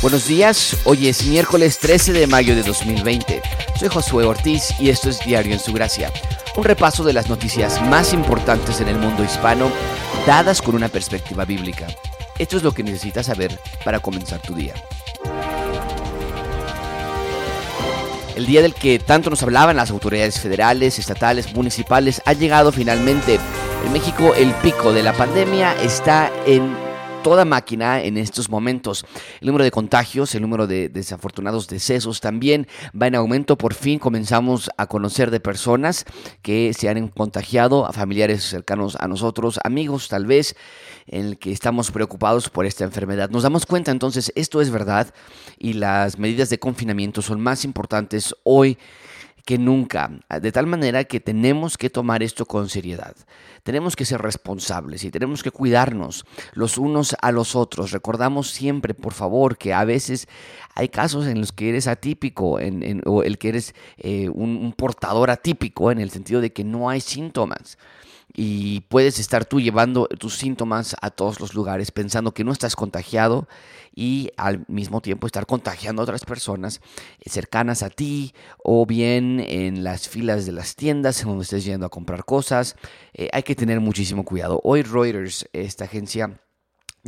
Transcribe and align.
Buenos 0.00 0.28
días, 0.28 0.76
hoy 0.84 1.08
es 1.08 1.26
miércoles 1.26 1.80
13 1.80 2.12
de 2.12 2.28
mayo 2.28 2.54
de 2.54 2.62
2020. 2.62 3.42
Soy 3.76 3.88
Josué 3.88 4.24
Ortiz 4.24 4.72
y 4.78 4.90
esto 4.90 5.10
es 5.10 5.18
Diario 5.18 5.52
en 5.52 5.58
su 5.58 5.72
Gracia, 5.72 6.12
un 6.54 6.62
repaso 6.62 7.02
de 7.02 7.12
las 7.12 7.28
noticias 7.28 7.82
más 7.82 8.12
importantes 8.12 8.80
en 8.80 8.86
el 8.86 8.96
mundo 8.96 9.24
hispano, 9.24 9.72
dadas 10.24 10.62
con 10.62 10.76
una 10.76 10.88
perspectiva 10.88 11.44
bíblica. 11.44 11.88
Esto 12.38 12.56
es 12.56 12.62
lo 12.62 12.72
que 12.72 12.84
necesitas 12.84 13.26
saber 13.26 13.58
para 13.84 13.98
comenzar 13.98 14.40
tu 14.40 14.54
día. 14.54 14.74
El 18.36 18.46
día 18.46 18.62
del 18.62 18.74
que 18.74 19.00
tanto 19.00 19.30
nos 19.30 19.42
hablaban 19.42 19.74
las 19.74 19.90
autoridades 19.90 20.38
federales, 20.38 21.00
estatales, 21.00 21.52
municipales, 21.54 22.22
ha 22.24 22.34
llegado 22.34 22.70
finalmente. 22.70 23.40
En 23.84 23.92
México 23.92 24.32
el 24.36 24.52
pico 24.62 24.92
de 24.92 25.02
la 25.02 25.12
pandemia 25.12 25.74
está 25.82 26.30
en 26.46 26.87
toda 27.22 27.44
máquina 27.44 28.02
en 28.02 28.16
estos 28.16 28.48
momentos. 28.48 29.04
El 29.40 29.48
número 29.48 29.64
de 29.64 29.70
contagios, 29.70 30.34
el 30.34 30.42
número 30.42 30.66
de 30.66 30.88
desafortunados 30.88 31.68
decesos 31.68 32.20
también 32.20 32.66
va 33.00 33.06
en 33.06 33.14
aumento. 33.14 33.58
Por 33.58 33.74
fin 33.74 33.98
comenzamos 33.98 34.70
a 34.76 34.86
conocer 34.86 35.30
de 35.30 35.40
personas 35.40 36.04
que 36.42 36.72
se 36.74 36.88
han 36.88 37.08
contagiado, 37.08 37.86
a 37.86 37.92
familiares 37.92 38.44
cercanos 38.44 38.96
a 38.96 39.08
nosotros, 39.08 39.58
amigos 39.64 40.08
tal 40.08 40.26
vez, 40.26 40.56
en 41.06 41.26
el 41.26 41.38
que 41.38 41.52
estamos 41.52 41.90
preocupados 41.90 42.50
por 42.50 42.66
esta 42.66 42.84
enfermedad. 42.84 43.30
Nos 43.30 43.42
damos 43.42 43.66
cuenta 43.66 43.90
entonces, 43.90 44.32
esto 44.36 44.60
es 44.60 44.70
verdad 44.70 45.12
y 45.58 45.74
las 45.74 46.18
medidas 46.18 46.50
de 46.50 46.58
confinamiento 46.58 47.22
son 47.22 47.40
más 47.40 47.64
importantes 47.64 48.34
hoy 48.44 48.78
que 49.48 49.56
nunca, 49.56 50.10
de 50.42 50.52
tal 50.52 50.66
manera 50.66 51.04
que 51.04 51.20
tenemos 51.20 51.78
que 51.78 51.88
tomar 51.88 52.22
esto 52.22 52.44
con 52.44 52.68
seriedad. 52.68 53.16
Tenemos 53.62 53.96
que 53.96 54.04
ser 54.04 54.20
responsables 54.20 55.04
y 55.04 55.10
tenemos 55.10 55.42
que 55.42 55.50
cuidarnos 55.50 56.26
los 56.52 56.76
unos 56.76 57.16
a 57.22 57.32
los 57.32 57.56
otros. 57.56 57.90
Recordamos 57.90 58.50
siempre, 58.50 58.92
por 58.92 59.14
favor, 59.14 59.56
que 59.56 59.72
a 59.72 59.86
veces 59.86 60.28
hay 60.78 60.88
casos 60.88 61.26
en 61.26 61.40
los 61.40 61.50
que 61.50 61.70
eres 61.70 61.88
atípico 61.88 62.58
o 63.06 63.22
el 63.22 63.38
que 63.38 63.48
eres 63.48 63.74
eh, 63.96 64.28
un 64.28 64.72
portador 64.72 65.30
atípico 65.30 65.90
en 65.90 65.98
el 65.98 66.10
sentido 66.10 66.40
de 66.40 66.52
que 66.52 66.62
no 66.62 66.88
hay 66.88 67.00
síntomas 67.00 67.76
y 68.34 68.82
puedes 68.82 69.18
estar 69.18 69.44
tú 69.44 69.60
llevando 69.60 70.06
tus 70.06 70.36
síntomas 70.36 70.94
a 71.00 71.10
todos 71.10 71.40
los 71.40 71.54
lugares 71.54 71.90
pensando 71.90 72.32
que 72.32 72.44
no 72.44 72.52
estás 72.52 72.76
contagiado 72.76 73.48
y 73.92 74.30
al 74.36 74.64
mismo 74.68 75.00
tiempo 75.00 75.26
estar 75.26 75.46
contagiando 75.46 76.00
a 76.00 76.04
otras 76.04 76.24
personas 76.24 76.80
cercanas 77.26 77.82
a 77.82 77.90
ti 77.90 78.34
o 78.58 78.86
bien 78.86 79.40
en 79.40 79.82
las 79.82 80.08
filas 80.08 80.46
de 80.46 80.52
las 80.52 80.76
tiendas 80.76 81.20
en 81.22 81.28
donde 81.28 81.42
estés 81.42 81.64
yendo 81.64 81.86
a 81.86 81.90
comprar 81.90 82.24
cosas. 82.24 82.76
Eh, 83.12 83.28
hay 83.32 83.42
que 83.42 83.56
tener 83.56 83.80
muchísimo 83.80 84.24
cuidado. 84.24 84.60
Hoy 84.62 84.82
Reuters, 84.82 85.48
esta 85.52 85.86
agencia 85.86 86.38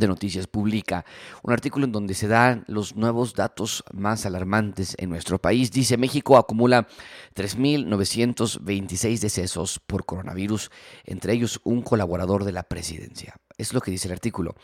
de 0.01 0.07
Noticias 0.07 0.47
publica 0.47 1.05
un 1.43 1.53
artículo 1.53 1.85
en 1.85 1.93
donde 1.93 2.13
se 2.13 2.27
dan 2.27 2.65
los 2.67 2.97
nuevos 2.97 3.33
datos 3.33 3.85
más 3.93 4.25
alarmantes 4.25 4.95
en 4.99 5.09
nuestro 5.09 5.39
país. 5.39 5.71
Dice, 5.71 5.95
México 5.95 6.35
acumula 6.37 6.89
3.926 7.35 9.19
decesos 9.19 9.79
por 9.79 10.05
coronavirus, 10.05 10.69
entre 11.05 11.31
ellos 11.31 11.61
un 11.63 11.81
colaborador 11.81 12.43
de 12.43 12.51
la 12.51 12.63
presidencia. 12.63 13.37
Es 13.57 13.73
lo 13.73 13.79
que 13.79 13.91
dice 13.91 14.09
el 14.09 14.13
artículo. 14.13 14.55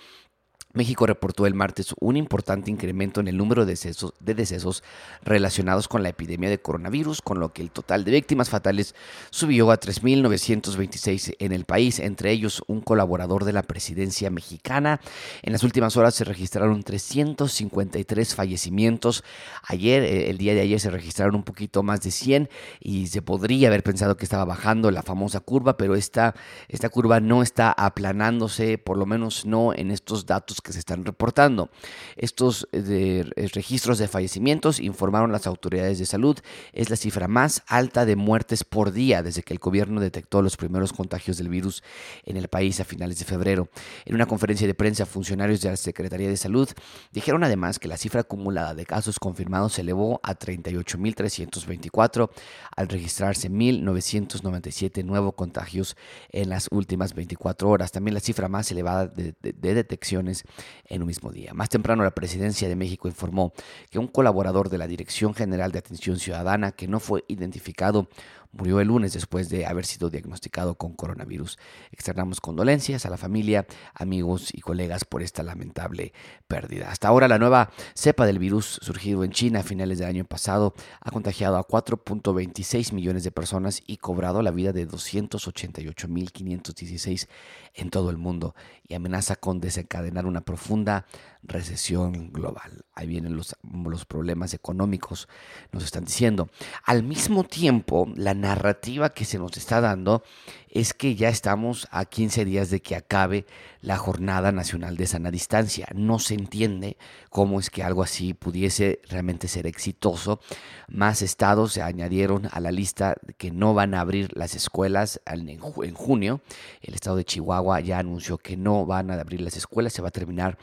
México 0.73 1.07
reportó 1.07 1.47
el 1.47 1.53
martes 1.53 1.95
un 1.99 2.17
importante 2.17 2.69
incremento 2.69 3.19
en 3.19 3.27
el 3.27 3.37
número 3.37 3.65
de 3.65 3.75
decesos, 4.19 4.83
relacionados 5.23 5.87
con 5.87 6.03
la 6.03 6.09
epidemia 6.09 6.49
de 6.49 6.59
coronavirus, 6.59 7.21
con 7.21 7.39
lo 7.39 7.51
que 7.51 7.61
el 7.61 7.71
total 7.71 8.03
de 8.03 8.11
víctimas 8.11 8.49
fatales 8.49 8.93
subió 9.29 9.71
a 9.71 9.79
3.926 9.79 11.35
en 11.39 11.51
el 11.51 11.65
país, 11.65 11.99
entre 11.99 12.31
ellos 12.31 12.63
un 12.67 12.81
colaborador 12.81 13.45
de 13.45 13.53
la 13.53 13.63
presidencia 13.63 14.29
mexicana. 14.29 14.99
En 15.41 15.53
las 15.53 15.63
últimas 15.63 15.97
horas 15.97 16.15
se 16.15 16.25
registraron 16.25 16.83
353 16.83 18.35
fallecimientos. 18.35 19.23
Ayer, 19.63 20.03
eh, 20.03 20.29
el 20.29 20.37
día 20.37 20.53
de 20.53 20.61
ayer, 20.61 20.79
se 20.79 20.91
registraron 20.91 21.35
un 21.35 21.43
poquito 21.43 21.81
más 21.81 22.01
de 22.01 22.11
100 22.11 22.49
y 22.79 23.07
se 23.07 23.21
podría 23.21 23.69
haber 23.69 23.83
pensado 23.83 24.17
que 24.17 24.25
estaba 24.25 24.45
bajando 24.45 24.91
la 24.91 25.01
famosa 25.01 25.39
curva, 25.39 25.77
pero 25.77 25.95
esta, 25.95 26.35
esta 26.67 26.89
curva 26.89 27.19
no 27.19 27.41
está 27.41 27.71
aplanándose, 27.71 28.77
por 28.77 28.97
lo 28.97 29.05
menos 29.05 29.45
no 29.45 29.73
en 29.73 29.91
estos 29.91 30.25
datos 30.25 30.56
que 30.61 30.73
se 30.73 30.79
están 30.79 31.05
reportando. 31.05 31.69
Estos 32.15 32.67
eh, 32.71 33.29
eh, 33.35 33.47
registros 33.53 33.97
de 33.97 34.07
fallecimientos, 34.07 34.79
informaron 34.79 35.31
las 35.31 35.47
autoridades 35.47 35.99
de 35.99 36.05
salud, 36.05 36.37
es 36.73 36.89
la 36.89 36.95
cifra 36.95 37.27
más 37.27 37.63
alta 37.67 38.05
de 38.05 38.15
muertes 38.15 38.63
por 38.63 38.91
día 38.91 39.23
desde 39.23 39.43
que 39.43 39.53
el 39.53 39.59
gobierno 39.59 40.01
detectó 40.01 40.41
los 40.41 40.57
primeros 40.57 40.93
contagios 40.93 41.37
del 41.37 41.49
virus 41.49 41.83
en 42.23 42.37
el 42.37 42.47
país 42.47 42.79
a 42.79 42.85
finales 42.85 43.19
de 43.19 43.25
febrero. 43.25 43.69
En 44.05 44.15
una 44.15 44.25
conferencia 44.25 44.67
de 44.67 44.73
prensa, 44.73 45.05
funcionarios 45.05 45.61
de 45.61 45.69
la 45.69 45.77
Secretaría 45.77 46.29
de 46.29 46.37
Salud 46.37 46.69
dijeron 47.11 47.43
además 47.43 47.79
que 47.79 47.87
la 47.87 47.97
cifra 47.97 48.21
acumulada 48.21 48.73
de 48.73 48.85
casos 48.85 49.19
confirmados 49.19 49.73
se 49.73 49.81
elevó 49.81 50.19
a 50.23 50.37
38.324 50.37 52.29
al 52.75 52.87
registrarse 52.87 53.49
1.997 53.49 55.03
nuevos 55.03 55.33
contagios 55.35 55.95
en 56.29 56.49
las 56.49 56.67
últimas 56.71 57.13
24 57.13 57.69
horas. 57.69 57.91
También 57.91 58.13
la 58.13 58.19
cifra 58.19 58.47
más 58.47 58.71
elevada 58.71 59.07
de 59.07 59.33
detecciones 59.73 60.43
en 60.85 61.01
un 61.01 61.07
mismo 61.07 61.31
día. 61.31 61.53
Más 61.53 61.69
temprano, 61.69 62.03
la 62.03 62.11
presidencia 62.11 62.67
de 62.67 62.75
México 62.75 63.07
informó 63.07 63.53
que 63.89 63.99
un 63.99 64.07
colaborador 64.07 64.69
de 64.69 64.77
la 64.77 64.87
Dirección 64.87 65.33
General 65.33 65.71
de 65.71 65.79
Atención 65.79 66.19
Ciudadana 66.19 66.71
que 66.71 66.87
no 66.87 66.99
fue 66.99 67.23
identificado 67.27 68.07
murió 68.57 68.79
el 68.79 68.87
lunes 68.87 69.13
después 69.13 69.49
de 69.49 69.65
haber 69.65 69.85
sido 69.85 70.09
diagnosticado 70.09 70.75
con 70.75 70.93
coronavirus. 70.93 71.59
Externamos 71.91 72.39
condolencias 72.41 73.05
a 73.05 73.09
la 73.09 73.17
familia, 73.17 73.67
amigos 73.93 74.49
y 74.53 74.61
colegas 74.61 75.03
por 75.05 75.21
esta 75.21 75.43
lamentable 75.43 76.13
pérdida. 76.47 76.89
Hasta 76.91 77.07
ahora 77.07 77.27
la 77.27 77.37
nueva 77.37 77.69
cepa 77.93 78.25
del 78.25 78.39
virus 78.39 78.79
surgido 78.81 79.23
en 79.23 79.29
China 79.31 79.59
a 79.59 79.63
finales 79.63 79.99
del 79.99 80.09
año 80.09 80.25
pasado 80.25 80.73
ha 81.01 81.11
contagiado 81.11 81.57
a 81.57 81.67
4.26 81.67 82.93
millones 82.93 83.23
de 83.23 83.29
personas 83.31 83.83
y 83.85 83.97
cobrado 83.97 84.41
la 84.41 84.49
vida 84.51 84.73
de 84.73 84.87
288.516 84.87 87.27
en 87.75 87.91
todo 87.91 88.09
el 88.09 88.17
mundo 88.17 88.55
y 88.87 88.95
amenaza 88.95 89.35
con 89.35 89.59
desencadenar 89.59 90.25
una 90.25 90.41
profunda 90.41 91.05
recesión 91.43 92.31
global. 92.31 92.85
Ahí 92.93 93.07
vienen 93.07 93.35
los, 93.35 93.55
los 93.85 94.05
problemas 94.05 94.53
económicos, 94.53 95.27
nos 95.71 95.83
están 95.83 96.05
diciendo. 96.05 96.49
Al 96.85 97.03
mismo 97.03 97.43
tiempo, 97.43 98.09
la 98.15 98.33
narrativa 98.47 99.09
que 99.09 99.25
se 99.25 99.39
nos 99.39 99.57
está 99.57 99.81
dando 99.81 100.23
es 100.69 100.93
que 100.93 101.15
ya 101.15 101.27
estamos 101.27 101.87
a 101.91 102.05
15 102.05 102.45
días 102.45 102.69
de 102.69 102.81
que 102.81 102.95
acabe 102.95 103.45
la 103.81 103.97
Jornada 103.97 104.51
Nacional 104.51 104.95
de 104.95 105.05
Sana 105.05 105.31
Distancia. 105.31 105.87
No 105.93 106.19
se 106.19 106.35
entiende 106.35 106.97
cómo 107.29 107.59
es 107.59 107.69
que 107.69 107.83
algo 107.83 108.03
así 108.03 108.33
pudiese 108.33 109.01
realmente 109.09 109.47
ser 109.47 109.67
exitoso. 109.67 110.39
Más 110.87 111.21
estados 111.21 111.73
se 111.73 111.81
añadieron 111.81 112.47
a 112.51 112.59
la 112.59 112.71
lista 112.71 113.15
que 113.37 113.51
no 113.51 113.73
van 113.73 113.93
a 113.93 114.01
abrir 114.01 114.29
las 114.37 114.55
escuelas 114.55 115.19
en 115.25 115.93
junio. 115.95 116.41
El 116.81 116.93
estado 116.93 117.17
de 117.17 117.25
Chihuahua 117.25 117.81
ya 117.81 117.99
anunció 117.99 118.37
que 118.37 118.55
no 118.55 118.85
van 118.85 119.11
a 119.11 119.19
abrir 119.19 119.41
las 119.41 119.57
escuelas, 119.57 119.93
se 119.93 120.01
va 120.01 120.09
a 120.09 120.11
terminar 120.11 120.57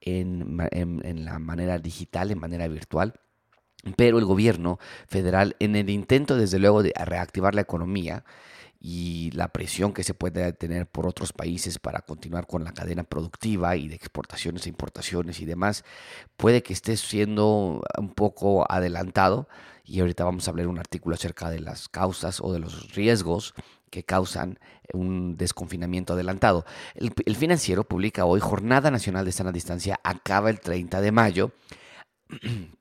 en, 0.00 0.58
en 0.72 1.24
la 1.24 1.38
manera 1.38 1.78
digital, 1.78 2.30
en 2.30 2.38
manera 2.40 2.66
virtual. 2.68 3.14
Pero 3.96 4.18
el 4.18 4.24
gobierno 4.24 4.78
federal, 5.06 5.56
en 5.60 5.76
el 5.76 5.88
intento 5.90 6.36
desde 6.36 6.58
luego 6.58 6.82
de 6.82 6.92
reactivar 6.96 7.54
la 7.54 7.60
economía, 7.60 8.24
y 8.80 9.30
la 9.32 9.48
presión 9.48 9.92
que 9.92 10.04
se 10.04 10.14
puede 10.14 10.52
tener 10.52 10.86
por 10.86 11.06
otros 11.06 11.32
países 11.32 11.78
para 11.78 12.00
continuar 12.00 12.46
con 12.46 12.64
la 12.64 12.72
cadena 12.72 13.02
productiva 13.02 13.76
y 13.76 13.88
de 13.88 13.96
exportaciones 13.96 14.66
e 14.66 14.68
importaciones 14.68 15.40
y 15.40 15.46
demás, 15.46 15.84
puede 16.36 16.62
que 16.62 16.72
esté 16.72 16.96
siendo 16.96 17.82
un 17.98 18.14
poco 18.14 18.70
adelantado. 18.70 19.48
Y 19.84 20.00
ahorita 20.00 20.24
vamos 20.24 20.46
a 20.46 20.50
hablar 20.50 20.68
un 20.68 20.78
artículo 20.78 21.14
acerca 21.14 21.50
de 21.50 21.60
las 21.60 21.88
causas 21.88 22.40
o 22.40 22.52
de 22.52 22.60
los 22.60 22.94
riesgos 22.94 23.54
que 23.90 24.04
causan 24.04 24.58
un 24.92 25.36
desconfinamiento 25.36 26.12
adelantado. 26.12 26.66
El, 26.94 27.12
el 27.24 27.36
financiero 27.36 27.84
publica 27.84 28.26
hoy 28.26 28.38
Jornada 28.38 28.90
Nacional 28.90 29.24
de 29.24 29.32
Sana 29.32 29.50
Distancia, 29.50 29.98
acaba 30.04 30.50
el 30.50 30.60
30 30.60 31.00
de 31.00 31.12
mayo. 31.12 31.52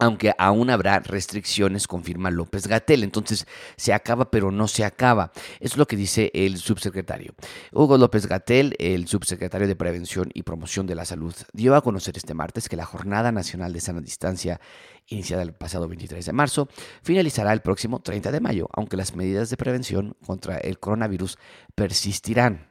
aunque 0.00 0.32
aún 0.38 0.70
habrá 0.70 1.00
restricciones, 1.00 1.86
confirma 1.86 2.30
López 2.30 2.66
Gatel. 2.66 3.04
Entonces, 3.04 3.46
se 3.76 3.92
acaba, 3.92 4.30
pero 4.30 4.50
no 4.50 4.66
se 4.66 4.84
acaba. 4.84 5.32
Es 5.60 5.76
lo 5.76 5.86
que 5.86 5.96
dice 5.96 6.30
el 6.34 6.58
subsecretario. 6.58 7.34
Hugo 7.72 7.98
López 7.98 8.26
Gatel, 8.26 8.74
el 8.78 9.06
subsecretario 9.06 9.68
de 9.68 9.76
Prevención 9.76 10.30
y 10.34 10.42
Promoción 10.42 10.86
de 10.86 10.94
la 10.94 11.04
Salud, 11.04 11.34
dio 11.52 11.76
a 11.76 11.82
conocer 11.82 12.16
este 12.16 12.34
martes 12.34 12.68
que 12.68 12.76
la 12.76 12.86
Jornada 12.86 13.30
Nacional 13.30 13.72
de 13.72 13.80
Sana 13.80 14.00
Distancia, 14.00 14.60
iniciada 15.06 15.42
el 15.42 15.52
pasado 15.52 15.88
23 15.88 16.24
de 16.24 16.32
marzo, 16.32 16.68
finalizará 17.02 17.52
el 17.52 17.60
próximo 17.60 18.00
30 18.00 18.32
de 18.32 18.40
mayo, 18.40 18.68
aunque 18.72 18.96
las 18.96 19.14
medidas 19.14 19.50
de 19.50 19.56
prevención 19.56 20.16
contra 20.24 20.58
el 20.58 20.78
coronavirus 20.78 21.36
persistirán. 21.74 22.69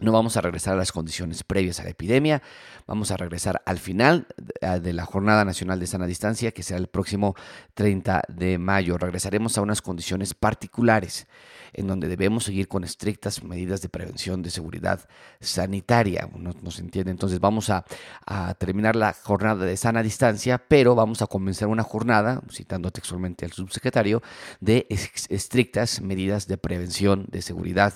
No 0.00 0.10
vamos 0.10 0.36
a 0.36 0.40
regresar 0.40 0.74
a 0.74 0.76
las 0.76 0.90
condiciones 0.90 1.44
previas 1.44 1.78
a 1.78 1.84
la 1.84 1.90
epidemia, 1.90 2.42
vamos 2.86 3.12
a 3.12 3.16
regresar 3.16 3.62
al 3.64 3.78
final 3.78 4.26
de 4.60 4.92
la 4.92 5.06
Jornada 5.06 5.44
Nacional 5.44 5.78
de 5.78 5.86
Sana 5.86 6.06
Distancia, 6.06 6.50
que 6.50 6.64
será 6.64 6.80
el 6.80 6.88
próximo 6.88 7.36
30 7.74 8.24
de 8.28 8.58
mayo. 8.58 8.98
Regresaremos 8.98 9.56
a 9.56 9.62
unas 9.62 9.82
condiciones 9.82 10.34
particulares 10.34 11.28
en 11.74 11.86
donde 11.86 12.08
debemos 12.08 12.44
seguir 12.44 12.68
con 12.68 12.84
estrictas 12.84 13.42
medidas 13.42 13.82
de 13.82 13.88
prevención 13.88 14.42
de 14.42 14.50
seguridad 14.50 15.00
sanitaria. 15.40 16.28
No, 16.36 16.70
se 16.70 16.80
entiende. 16.80 17.10
Entonces 17.10 17.40
vamos 17.40 17.70
a, 17.70 17.84
terminar 18.58 18.96
la 18.96 19.12
jornada 19.12 19.64
de 19.64 19.76
sana 19.76 20.02
distancia, 20.02 20.58
pero 20.58 20.94
vamos 20.94 21.22
a 21.22 21.26
comenzar 21.26 21.68
una 21.68 21.82
jornada, 21.82 22.42
citando 22.50 22.90
textualmente 22.90 23.44
al 23.44 23.52
subsecretario, 23.52 24.22
de 24.60 24.86
estrictas 25.28 26.00
medidas 26.00 26.46
de 26.46 26.56
prevención 26.58 27.26
de 27.30 27.42
seguridad 27.42 27.92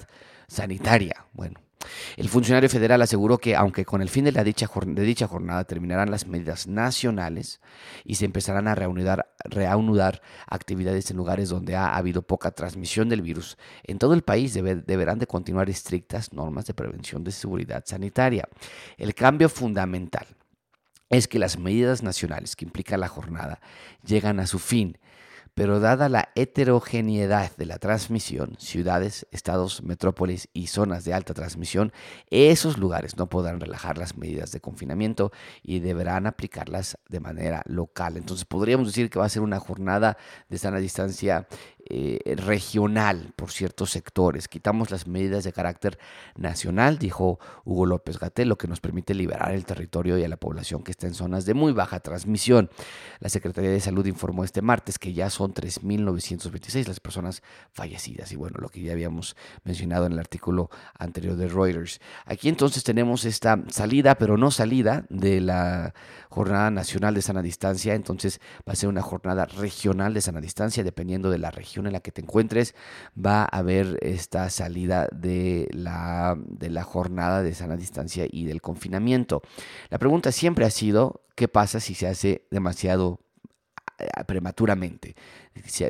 sanitaria. 0.49 1.27
Bueno, 1.33 1.61
el 2.17 2.29
funcionario 2.29 2.69
federal 2.69 3.03
aseguró 3.03 3.39
que, 3.39 3.55
aunque 3.55 3.85
con 3.85 4.03
el 4.03 4.09
fin 4.09 4.25
de, 4.25 4.33
la 4.33 4.45
dicha, 4.45 4.67
jornada 4.67 5.65
terminarán 5.65 6.11
las 6.11 6.27
medidas 6.27 6.67
nacionales 6.67 7.61
y 8.05 8.17
se 8.17 8.25
empezarán 8.25 8.67
a 8.69 8.75
reanudar, 8.75 9.33
reanudar 9.45 10.21
actividades 10.47 11.11
en 11.11 11.17
lugares 11.17 11.49
donde 11.49 11.77
ha 11.77 11.97
habido 11.97 12.23
poca 12.23 12.51
transmisión 12.51 13.09
del 13.09 13.23
virus, 13.23 13.57
en 13.85 13.99
todo 13.99 14.15
el 14.15 14.23
país 14.23 14.55
deberán 14.55 15.19
de 15.19 15.27
continuar 15.27 15.71
estrictas 15.71 16.33
normas 16.33 16.67
de 16.67 16.75
prevención 16.75 17.23
de 17.25 17.33
seguridad 17.33 17.85
sanitaria. 17.87 18.49
El 18.97 19.15
cambio 19.15 19.49
fundamental 19.49 20.27
es 21.11 21.29
que 21.29 21.39
las 21.39 21.59
medidas 21.59 22.03
nacionales 22.03 22.57
que 22.57 22.65
implica 22.65 22.97
la 22.97 23.09
jornada 23.09 23.61
llegan 24.05 24.41
a 24.41 24.47
su 24.47 24.59
fin 24.59 24.99
pero 25.59 25.81
dada 25.81 26.09
la 26.09 26.29
heterogeneidad 26.37 27.57
de 27.57 27.67
la 27.67 27.79
transmisión, 27.79 28.55
ciudades, 28.61 29.27
estados, 29.33 29.83
metrópolis 29.83 30.49
y 30.53 30.69
zonas 30.69 31.05
de 31.05 31.13
alta 31.13 31.35
transmisión, 31.35 31.93
esos 32.31 32.79
lugares 32.79 33.17
no 33.17 33.29
podrán 33.29 33.59
relajar 33.59 33.99
las 33.99 34.17
medidas 34.17 34.53
de 34.53 34.61
confinamiento 34.61 35.33
y 35.65 35.81
deberán 35.81 36.29
aplicarlas 36.29 36.97
de 37.09 37.19
manera 37.19 37.65
local. 37.67 38.17
Entonces 38.17 38.45
podríamos 38.45 38.87
decir 38.87 39.11
que 39.11 39.19
va 39.19 39.25
a 39.25 39.31
ser 39.31 39.43
una 39.43 39.59
jornada 39.59 40.17
de 40.49 40.59
sana 40.59 40.79
distancia 40.79 41.49
eh, 41.91 42.35
regional 42.37 43.33
por 43.37 43.51
ciertos 43.51 43.91
sectores. 43.91 44.49
Quitamos 44.49 44.91
las 44.91 45.07
medidas 45.07 45.45
de 45.45 45.53
carácter 45.53 45.99
nacional, 46.37 46.99
dijo 46.99 47.39
Hugo 47.65 47.87
López 47.87 48.19
Gatel, 48.19 48.49
lo 48.49 48.59
que 48.59 48.69
nos 48.69 48.81
permite 48.81 49.15
liberar 49.15 49.53
el 49.53 49.65
territorio 49.65 50.19
y 50.19 50.25
a 50.25 50.29
la 50.29 50.37
población 50.37 50.83
que 50.83 50.91
está 50.91 51.07
en 51.07 51.15
zonas 51.15 51.47
de 51.47 51.55
muy 51.55 51.73
baja 51.73 52.01
transmisión. 52.01 52.71
La 53.21 53.29
Secretaría 53.29 53.71
de 53.71 53.81
Salud 53.81 54.07
informó 54.07 54.45
este 54.45 54.63
martes 54.63 54.99
que 54.99 55.13
ya 55.13 55.31
son 55.31 55.55
3.926 55.55 56.87
las 56.87 57.01
personas 57.01 57.43
fallecidas 57.73 58.33
y 58.33 58.37
bueno, 58.37 58.59
lo 58.61 58.69
que 58.69 58.83
ya 58.83 58.93
habíamos 58.93 59.37
mencionado 59.65 60.07
en 60.07 60.13
el 60.13 60.19
artículo 60.19 60.71
anterior 60.99 61.37
de 61.37 61.49
Reuters. 61.49 62.01
Aquí 62.27 62.49
entonces 62.49 62.85
tenemos 62.85 63.25
esta 63.25 63.63
salida, 63.69 64.17
pero 64.17 64.37
no 64.37 64.51
salida 64.51 65.05
de 65.09 65.41
la 65.41 65.95
Jornada 66.29 66.71
Nacional 66.71 67.15
de 67.15 67.23
Sana 67.23 67.43
Distancia, 67.43 67.95
entonces 67.95 68.41
va 68.69 68.73
a 68.73 68.77
ser 68.77 68.89
una 68.89 69.03
jornada 69.03 69.47
regional 69.47 70.15
de 70.15 70.21
sana 70.21 70.41
distancia 70.41 70.85
dependiendo 70.85 71.31
de 71.31 71.39
la 71.39 71.51
región 71.51 71.78
en 71.87 71.93
la 71.93 72.01
que 72.01 72.13
te 72.13 72.21
encuentres, 72.21 72.75
va 73.15 73.43
a 73.43 73.59
haber 73.59 73.99
esta 74.03 74.51
salida 74.51 75.09
de 75.13 75.69
la, 75.73 76.37
de 76.39 76.71
la 76.71 76.83
jornada 76.83 77.43
de 77.43 77.55
sana 77.55 77.77
distancia 77.77 78.27
y 78.31 78.45
del 78.45 78.61
confinamiento. 78.61 79.43
La 79.91 79.99
pregunta 79.99 80.33
siempre 80.33 80.65
ha 80.65 80.71
sido, 80.71 81.23
¿qué 81.35 81.49
pasa 81.49 81.81
si 81.81 81.95
se 81.95 82.07
hace 82.07 82.47
demasiado 82.51 83.21
eh, 83.99 84.07
prematuramente? 84.27 85.15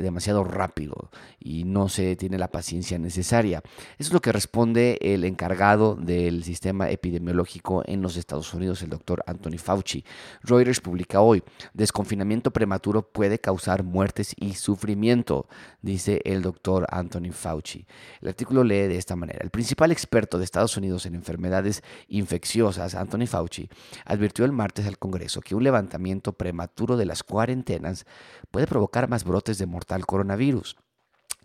Demasiado 0.03 0.45
rápido 0.45 1.11
y 1.39 1.65
no 1.65 1.89
se 1.89 2.17
tiene 2.17 2.39
la 2.39 2.51
paciencia 2.51 2.99
necesaria. 2.99 3.63
Eso 3.99 4.09
es 4.09 4.13
lo 4.13 4.21
que 4.21 4.33
responde 4.33 4.99
el 5.01 5.25
encargado 5.25 5.95
del 5.95 6.45
sistema 6.45 6.91
epidemiológico 6.91 7.83
en 7.87 8.03
los 8.03 8.17
Estados 8.17 8.53
Unidos, 8.55 8.83
el 8.83 8.91
doctor 8.91 9.23
Anthony 9.27 9.59
Fauci. 9.59 10.05
Reuters 10.43 10.81
publica 10.81 11.21
hoy, 11.21 11.43
desconfinamiento 11.73 12.51
prematuro 12.51 13.03
puede 13.03 13.39
causar 13.39 13.83
muertes 13.83 14.35
y 14.37 14.55
sufrimiento, 14.55 15.49
dice 15.83 16.21
el 16.25 16.43
doctor 16.43 16.87
Anthony 16.91 17.33
Fauci. 17.33 17.87
El 18.21 18.29
artículo 18.29 18.65
lee 18.65 18.89
de 18.89 18.97
esta 18.97 19.17
manera. 19.17 19.41
El 19.43 19.51
principal 19.51 19.93
experto 19.93 20.39
de 20.39 20.45
Estados 20.45 20.77
Unidos 20.77 21.07
en 21.07 21.15
enfermedades 21.15 21.83
infecciosas, 22.09 22.95
Anthony 22.95 23.27
Fauci, 23.27 23.69
advirtió 24.05 24.45
el 24.45 24.53
martes 24.53 24.87
al 24.87 24.99
Congreso 24.99 25.41
que 25.41 25.55
un 25.55 25.65
levantamiento 25.65 26.33
prematuro 26.33 26.97
de 26.97 27.07
las 27.07 27.23
cuarentenas 27.23 28.07
puede 28.51 28.67
provocar 28.67 29.09
más 29.09 29.25
brotes 29.25 29.58
de 29.59 29.67
mortal 29.67 30.07
coronavirus 30.07 30.77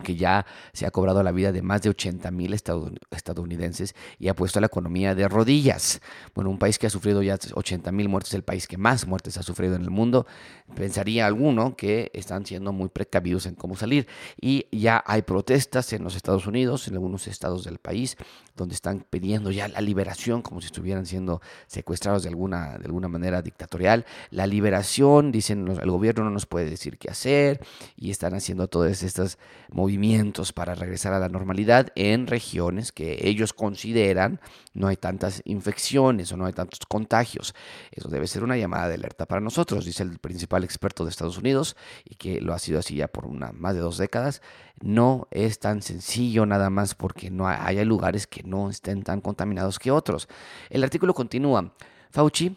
que 0.02 0.16
ya 0.16 0.44
se 0.72 0.86
ha 0.86 0.90
cobrado 0.90 1.22
la 1.22 1.30
vida 1.30 1.52
de 1.52 1.62
más 1.62 1.82
de 1.82 1.90
80 1.90 2.30
mil 2.32 2.52
estadounidenses 2.52 3.94
y 4.18 4.28
ha 4.28 4.34
puesto 4.34 4.58
a 4.58 4.60
la 4.60 4.66
economía 4.66 5.14
de 5.14 5.28
rodillas. 5.28 6.00
Bueno, 6.34 6.50
un 6.50 6.58
país 6.58 6.78
que 6.78 6.86
ha 6.86 6.90
sufrido 6.90 7.22
ya 7.22 7.38
80 7.54 7.92
mil 7.92 8.08
muertes, 8.08 8.34
el 8.34 8.42
país 8.42 8.66
que 8.66 8.76
más 8.76 9.06
muertes 9.06 9.38
ha 9.38 9.42
sufrido 9.42 9.76
en 9.76 9.82
el 9.82 9.90
mundo, 9.90 10.26
pensaría 10.74 11.26
alguno 11.26 11.76
que 11.76 12.10
están 12.12 12.44
siendo 12.44 12.72
muy 12.72 12.88
precavidos 12.88 13.46
en 13.46 13.54
cómo 13.54 13.76
salir. 13.76 14.08
Y 14.40 14.66
ya 14.76 15.02
hay 15.06 15.22
protestas 15.22 15.92
en 15.92 16.02
los 16.02 16.16
Estados 16.16 16.46
Unidos, 16.46 16.88
en 16.88 16.94
algunos 16.94 17.28
estados 17.28 17.64
del 17.64 17.78
país, 17.78 18.16
donde 18.56 18.74
están 18.74 19.04
pidiendo 19.08 19.50
ya 19.50 19.68
la 19.68 19.80
liberación, 19.80 20.42
como 20.42 20.60
si 20.60 20.66
estuvieran 20.66 21.06
siendo 21.06 21.40
secuestrados 21.66 22.24
de 22.24 22.30
alguna, 22.30 22.78
de 22.78 22.86
alguna 22.86 23.08
manera 23.08 23.42
dictatorial. 23.42 24.04
La 24.30 24.46
liberación, 24.46 25.30
dicen, 25.30 25.68
el 25.68 25.90
gobierno 25.90 26.24
no 26.24 26.30
nos 26.30 26.46
puede 26.46 26.68
decir 26.68 26.98
qué 26.98 27.10
hacer 27.10 27.64
y 27.96 28.10
están 28.10 28.34
haciendo 28.34 28.68
todas 28.68 29.02
estas 29.02 29.38
movimientos 29.84 30.54
para 30.54 30.74
regresar 30.74 31.12
a 31.12 31.18
la 31.18 31.28
normalidad 31.28 31.88
en 31.94 32.26
regiones 32.26 32.90
que 32.90 33.28
ellos 33.28 33.52
consideran 33.52 34.40
no 34.72 34.88
hay 34.88 34.96
tantas 34.96 35.42
infecciones 35.44 36.32
o 36.32 36.38
no 36.38 36.46
hay 36.46 36.54
tantos 36.54 36.80
contagios. 36.88 37.54
Eso 37.92 38.08
debe 38.08 38.26
ser 38.26 38.42
una 38.42 38.56
llamada 38.56 38.88
de 38.88 38.94
alerta 38.94 39.26
para 39.26 39.42
nosotros, 39.42 39.84
dice 39.84 40.02
el 40.02 40.18
principal 40.18 40.64
experto 40.64 41.04
de 41.04 41.10
Estados 41.10 41.36
Unidos 41.36 41.76
y 42.02 42.14
que 42.14 42.40
lo 42.40 42.54
ha 42.54 42.58
sido 42.58 42.78
así 42.78 42.96
ya 42.96 43.08
por 43.08 43.26
una, 43.26 43.52
más 43.52 43.74
de 43.74 43.80
dos 43.80 43.98
décadas. 43.98 44.40
No 44.80 45.28
es 45.30 45.58
tan 45.58 45.82
sencillo 45.82 46.46
nada 46.46 46.70
más 46.70 46.94
porque 46.94 47.30
no 47.30 47.46
hay, 47.46 47.84
lugares 47.84 48.26
que 48.26 48.42
no 48.42 48.70
estén 48.70 49.02
tan 49.02 49.20
contaminados 49.20 49.78
que 49.78 49.90
otros. 49.90 50.28
El 50.70 50.82
artículo 50.82 51.12
continúa. 51.12 51.74
Fauci 52.10 52.56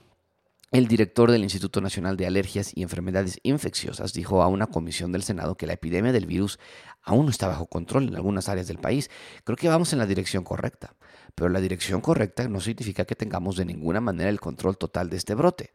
el 0.71 0.87
director 0.87 1.31
del 1.31 1.43
Instituto 1.43 1.79
Nacional 1.79 2.17
de 2.17 2.27
Alergias 2.27 2.71
y 2.75 2.81
Enfermedades 2.81 3.39
Infecciosas 3.43 4.11
dijo 4.11 4.43
a 4.43 4.47
una 4.47 4.67
comisión 4.67 5.13
del 5.13 5.23
Senado 5.23 5.55
que 5.55 5.65
la 5.65 5.73
epidemia 5.73 6.11
del 6.11 6.25
virus 6.25 6.59
aún 7.03 7.25
no 7.25 7.31
está 7.31 7.47
bajo 7.47 7.67
control 7.67 8.09
en 8.09 8.15
algunas 8.15 8.49
áreas 8.49 8.67
del 8.67 8.77
país. 8.77 9.09
Creo 9.45 9.55
que 9.55 9.69
vamos 9.69 9.93
en 9.93 9.99
la 9.99 10.05
dirección 10.05 10.43
correcta, 10.43 10.93
pero 11.37 11.51
la 11.51 11.61
dirección 11.61 12.01
correcta 12.01 12.47
no 12.47 12.59
significa 12.59 13.05
que 13.05 13.13
tengamos 13.13 13.57
de 13.57 13.65
ninguna 13.65 14.01
manera 14.01 14.27
el 14.27 14.39
control 14.39 14.75
total 14.75 15.07
de 15.11 15.17
este 15.17 15.35
brote. 15.35 15.71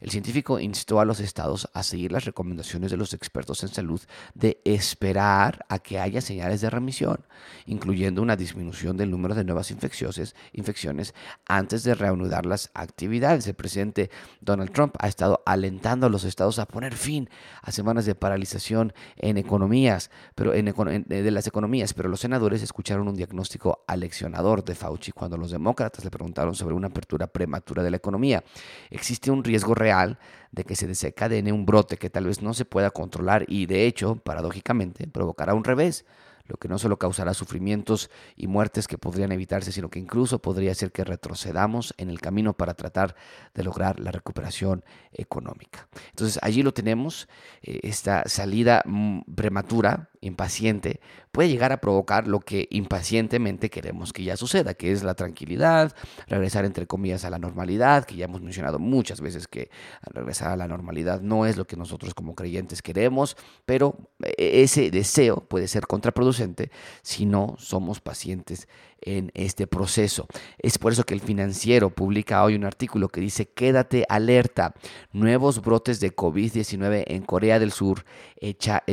El 0.00 0.10
científico 0.10 0.58
instó 0.58 0.98
a 0.98 1.04
los 1.04 1.20
estados 1.20 1.70
a 1.72 1.84
seguir 1.84 2.10
las 2.10 2.24
recomendaciones 2.24 2.90
de 2.90 2.96
los 2.96 3.14
expertos 3.14 3.62
en 3.62 3.68
salud 3.68 4.02
de 4.34 4.60
esperar 4.64 5.66
a 5.68 5.78
que 5.78 6.00
haya 6.00 6.20
señales 6.20 6.62
de 6.62 6.68
remisión, 6.68 7.24
incluyendo 7.64 8.22
una 8.22 8.34
disminución 8.34 8.96
del 8.96 9.12
número 9.12 9.36
de 9.36 9.44
nuevas 9.44 9.70
infecciones, 9.70 11.14
antes 11.46 11.84
de 11.84 11.94
reanudar 11.94 12.44
las 12.44 12.72
actividades. 12.74 13.46
El 13.46 13.54
presidente 13.54 14.10
Donald 14.40 14.72
Trump 14.72 14.96
ha 14.98 15.06
estado 15.06 15.44
alentando 15.46 16.06
a 16.08 16.10
los 16.10 16.24
estados 16.24 16.58
a 16.58 16.66
poner 16.66 16.92
fin 16.96 17.30
a 17.62 17.70
semanas 17.70 18.04
de 18.04 18.16
paralización 18.16 18.92
en 19.14 19.36
economías, 19.36 20.10
pero 20.34 20.54
en 20.54 20.64
de 21.06 21.30
las 21.30 21.46
economías, 21.46 21.94
pero 21.94 22.08
los 22.08 22.18
senadores 22.18 22.62
escucharon 22.62 23.06
un 23.06 23.14
diagnóstico 23.14 23.84
aleccionador 23.86 24.64
de 24.64 24.74
Fauci 24.74 25.03
cuando 25.12 25.36
los 25.36 25.50
demócratas 25.50 26.04
le 26.04 26.10
preguntaron 26.10 26.54
sobre 26.54 26.74
una 26.74 26.88
apertura 26.88 27.26
prematura 27.26 27.82
de 27.82 27.90
la 27.90 27.96
economía. 27.96 28.44
Existe 28.90 29.30
un 29.30 29.44
riesgo 29.44 29.74
real 29.74 30.18
de 30.52 30.64
que 30.64 30.76
se 30.76 30.86
desencadene 30.86 31.52
un 31.52 31.66
brote 31.66 31.96
que 31.96 32.10
tal 32.10 32.26
vez 32.26 32.42
no 32.42 32.54
se 32.54 32.64
pueda 32.64 32.90
controlar 32.90 33.44
y 33.48 33.66
de 33.66 33.86
hecho, 33.86 34.16
paradójicamente, 34.16 35.06
provocará 35.06 35.54
un 35.54 35.64
revés 35.64 36.04
lo 36.46 36.56
que 36.56 36.68
no 36.68 36.78
solo 36.78 36.98
causará 36.98 37.32
sufrimientos 37.34 38.10
y 38.36 38.46
muertes 38.46 38.86
que 38.86 38.98
podrían 38.98 39.32
evitarse, 39.32 39.72
sino 39.72 39.88
que 39.88 39.98
incluso 39.98 40.40
podría 40.40 40.72
hacer 40.72 40.92
que 40.92 41.04
retrocedamos 41.04 41.94
en 41.96 42.10
el 42.10 42.20
camino 42.20 42.52
para 42.54 42.74
tratar 42.74 43.16
de 43.54 43.64
lograr 43.64 43.98
la 43.98 44.10
recuperación 44.10 44.84
económica. 45.12 45.88
Entonces 46.10 46.38
allí 46.42 46.62
lo 46.62 46.74
tenemos, 46.74 47.28
eh, 47.62 47.80
esta 47.82 48.24
salida 48.26 48.82
mm, 48.84 49.20
prematura, 49.34 50.10
impaciente, 50.24 51.00
puede 51.32 51.48
llegar 51.48 51.72
a 51.72 51.80
provocar 51.80 52.26
lo 52.26 52.40
que 52.40 52.68
impacientemente 52.70 53.68
queremos 53.68 54.12
que 54.12 54.24
ya 54.24 54.36
suceda, 54.36 54.74
que 54.74 54.92
es 54.92 55.02
la 55.02 55.14
tranquilidad, 55.14 55.94
regresar 56.28 56.64
entre 56.64 56.86
comillas 56.86 57.24
a 57.24 57.30
la 57.30 57.38
normalidad, 57.38 58.04
que 58.04 58.16
ya 58.16 58.24
hemos 58.24 58.40
mencionado 58.40 58.78
muchas 58.78 59.20
veces 59.20 59.46
que 59.46 59.70
regresar 60.02 60.50
a 60.50 60.56
la 60.56 60.66
normalidad 60.68 61.20
no 61.20 61.46
es 61.46 61.56
lo 61.56 61.66
que 61.66 61.76
nosotros 61.76 62.14
como 62.14 62.34
creyentes 62.34 62.82
queremos, 62.82 63.36
pero 63.66 63.96
eh, 64.22 64.62
ese 64.62 64.90
deseo 64.90 65.36
puede 65.36 65.68
ser 65.68 65.86
contraproducente 65.86 66.70
si 67.02 67.26
no 67.26 67.56
somos 67.58 68.00
pacientes 68.00 68.68
en 69.02 69.30
este 69.34 69.66
proceso. 69.66 70.26
Es 70.58 70.78
por 70.78 70.92
eso 70.92 71.04
que 71.04 71.12
el 71.12 71.20
financiero 71.20 71.90
publica 71.90 72.42
hoy 72.42 72.54
un 72.54 72.64
artículo 72.64 73.08
que 73.08 73.20
dice, 73.20 73.46
quédate 73.46 74.06
alerta, 74.08 74.74
nuevos 75.12 75.60
brotes 75.60 76.00
de 76.00 76.16
COVID-19 76.16 77.04
en 77.08 77.22
Corea 77.22 77.58
del 77.58 77.70
Sur, 77.70 78.06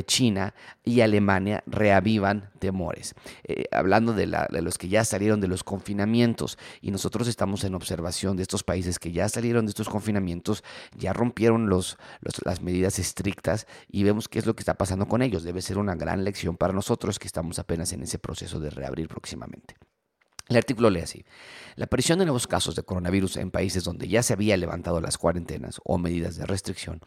China 0.06 0.54
y 0.84 1.02
Alemania 1.02 1.21
reavivan 1.66 2.50
temores. 2.60 3.16
Eh, 3.44 3.66
hablando 3.72 4.14
de, 4.14 4.28
los 4.28 4.78
que 4.78 4.88
ya 4.88 5.04
salieron 5.04 5.42
de 5.42 5.48
los 5.48 5.64
confinamientos 5.64 6.58
y 6.82 6.92
nosotros 6.92 7.28
estamos 7.28 7.64
en 7.64 7.76
observación 7.76 8.38
de 8.38 8.44
estos 8.44 8.64
países 8.64 9.00
que 9.00 9.12
ya 9.12 9.28
salieron 9.30 9.66
de 9.66 9.72
estos 9.72 9.90
confinamientos, 9.90 10.64
ya 10.96 11.14
rompieron 11.14 11.70
las 11.70 12.62
medidas 12.62 13.00
estrictas 13.00 13.68
y 13.90 14.04
vemos 14.04 14.28
qué 14.28 14.40
es 14.40 14.46
lo 14.46 14.56
que 14.56 14.62
está 14.62 14.76
pasando 14.76 15.08
con 15.08 15.22
ellos. 15.22 15.44
Debe 15.44 15.62
ser 15.62 15.78
una 15.78 15.96
gran 15.96 16.24
lección 16.24 16.58
para 16.58 16.74
nosotros 16.74 17.20
que 17.20 17.28
estamos 17.28 17.60
apenas 17.60 17.94
en 17.94 18.04
ese 18.04 18.20
proceso 18.20 18.60
de 18.60 18.70
reabrir 18.70 19.08
próximamente. 19.08 19.76
El 20.52 20.58
artículo 20.58 20.90
lee 20.90 21.00
así. 21.00 21.24
La 21.76 21.86
aparición 21.86 22.20
de 22.20 22.26
nuevos 22.26 22.46
casos 22.46 22.76
de 22.76 22.84
coronavirus 22.84 23.38
en 23.38 23.52
países 23.52 23.86
donde 23.86 24.10
ya 24.10 24.22
se 24.22 24.34
había 24.34 24.58
levantado 24.58 25.00
las 25.00 25.18
cuarentenas 25.18 25.80
o 25.86 25.98
medidas 25.98 26.36
de 26.36 26.46
restricción 26.46 27.00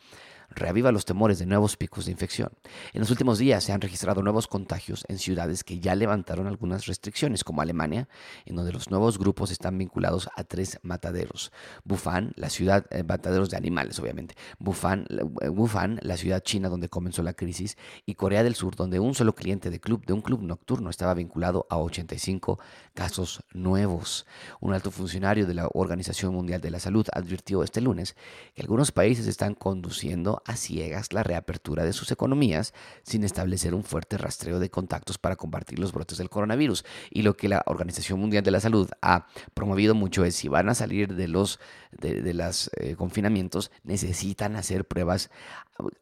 reaviva 0.51 0.93
los 0.93 1.05
temores 1.05 1.39
de 1.39 1.47
nuevos 1.47 1.77
picos 1.77 2.07
de 2.07 2.13
infección. 2.13 2.51
En 2.93 3.01
los 3.01 3.11
últimos 3.11 3.39
días 3.39 3.65
se 3.65 3.73
han 3.73 3.81
registrado 3.81 4.23
nuevos 4.23 4.47
contagios 4.47 5.05
en 5.09 5.19
ciudades 5.19 5.65
que 5.65 5.81
ya 5.81 5.95
levantaron 5.95 6.47
algunas 6.47 6.87
restricciones, 6.87 7.45
como 7.45 7.63
Alemania, 7.63 8.09
en 8.45 8.57
donde 8.57 8.73
los 8.73 8.91
nuevos 8.91 9.19
grupos 9.19 9.51
están 9.51 9.79
vinculados 9.79 10.29
a 10.37 10.45
tres 10.45 10.79
mataderos. 10.83 11.53
Bufan, 11.85 12.33
la 12.37 12.51
ciudad, 12.51 12.87
eh, 12.91 13.03
mataderos 13.03 13.51
de 13.51 13.57
animales, 13.57 13.99
obviamente. 13.99 14.35
Bufan, 14.59 15.07
Bufan, 15.53 15.99
la 16.03 16.17
ciudad 16.17 16.43
china 16.43 16.69
donde 16.69 16.89
comenzó 16.89 17.23
la 17.23 17.35
crisis, 17.35 17.77
y 18.07 18.15
Corea 18.15 18.43
del 18.43 18.55
Sur, 18.55 18.77
donde 18.77 19.01
un 19.01 19.15
solo 19.15 19.35
cliente 19.35 19.71
de, 19.71 19.81
club, 19.81 20.05
de 20.07 20.13
un 20.13 20.23
club 20.23 20.43
nocturno 20.43 20.91
estaba 20.91 21.15
vinculado 21.15 21.67
a 21.71 21.79
85 21.79 22.59
casos 22.95 23.45
nuevos. 23.53 24.27
Un 24.61 24.75
alto 24.75 24.91
funcionario 24.91 25.47
de 25.47 25.55
la 25.55 25.69
Organización 25.73 26.35
Mundial 26.35 26.61
de 26.61 26.71
la 26.71 26.81
Salud 26.81 27.07
advirtió 27.13 27.63
este 27.63 27.81
lunes 27.81 28.17
que 28.55 28.63
algunos 28.63 28.93
países 28.93 29.27
están 29.27 29.55
conduciendo 29.55 30.34
a 30.45 30.57
ciegas 30.57 31.13
la 31.13 31.23
reapertura 31.23 31.85
de 31.85 31.93
sus 31.93 32.11
economías 32.11 32.75
sin 33.03 33.25
establecer 33.25 33.75
un 33.75 33.85
fuerte 33.85 34.19
rastreo 34.19 34.59
de 34.59 34.71
contactos 34.71 35.19
para 35.19 35.37
combatir 35.37 35.79
los 35.79 35.93
brotes 35.93 36.19
del 36.19 36.31
coronavirus. 36.31 36.85
Y 37.11 37.23
lo 37.23 37.37
que 37.37 37.49
la 37.49 37.63
Organización 37.67 38.21
Mundial 38.21 38.43
de 38.43 38.51
la 38.51 38.61
Salud 38.61 38.89
ha 39.03 39.27
promovido 39.55 39.95
mucho 39.95 40.25
es 40.25 40.35
si 40.35 40.49
van 40.49 40.69
a 40.69 40.75
salir 40.75 41.15
de 41.15 41.29
los 41.29 41.61
de, 42.01 42.35
los 42.35 42.71
eh, 42.77 42.97
confinamientos, 42.97 43.71
necesitan 43.83 44.57
hacer 44.57 44.87
pruebas 44.87 45.31